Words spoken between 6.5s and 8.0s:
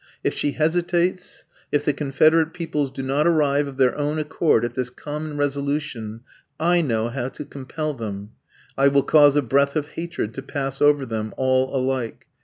I know how to compel